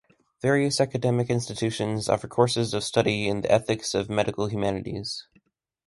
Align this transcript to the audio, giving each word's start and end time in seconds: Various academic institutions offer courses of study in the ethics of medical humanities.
Various 0.41 0.81
academic 0.81 1.29
institutions 1.29 2.09
offer 2.09 2.27
courses 2.27 2.73
of 2.73 2.83
study 2.83 3.27
in 3.27 3.41
the 3.41 3.51
ethics 3.51 3.93
of 3.93 4.09
medical 4.09 4.47
humanities. 4.47 5.27